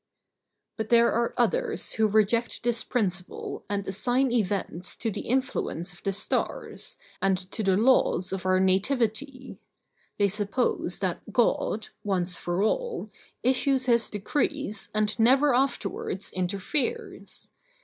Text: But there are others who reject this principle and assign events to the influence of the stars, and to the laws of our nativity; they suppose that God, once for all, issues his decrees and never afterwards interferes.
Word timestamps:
But 0.77 0.89
there 0.89 1.11
are 1.11 1.35
others 1.37 1.91
who 1.91 2.07
reject 2.07 2.63
this 2.63 2.83
principle 2.83 3.65
and 3.69 3.87
assign 3.87 4.31
events 4.31 4.95
to 4.95 5.11
the 5.11 5.21
influence 5.27 5.93
of 5.93 6.01
the 6.01 6.11
stars, 6.11 6.97
and 7.21 7.37
to 7.51 7.61
the 7.61 7.77
laws 7.77 8.33
of 8.33 8.43
our 8.43 8.59
nativity; 8.59 9.59
they 10.17 10.27
suppose 10.27 10.97
that 11.01 11.31
God, 11.31 11.89
once 12.03 12.35
for 12.39 12.63
all, 12.63 13.11
issues 13.43 13.85
his 13.85 14.09
decrees 14.09 14.89
and 14.91 15.19
never 15.19 15.53
afterwards 15.53 16.33
interferes. 16.33 17.49